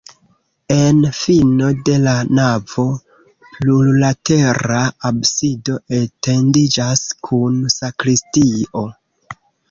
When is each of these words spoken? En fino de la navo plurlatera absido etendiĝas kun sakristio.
En 0.73 0.99
fino 1.15 1.65
de 1.89 1.97
la 2.05 2.13
navo 2.37 2.85
plurlatera 3.57 4.79
absido 5.09 5.75
etendiĝas 5.97 7.03
kun 7.29 7.61
sakristio. 7.75 8.83